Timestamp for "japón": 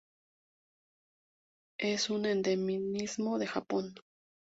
3.45-3.93